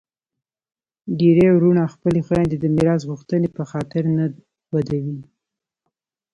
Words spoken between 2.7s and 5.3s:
میراث غوښتني په خاطر نه ودوي.